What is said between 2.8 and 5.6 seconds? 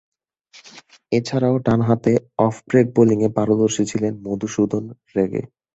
বোলিংয়ে পারদর্শী ছিলেন মধুসূদন রেগে।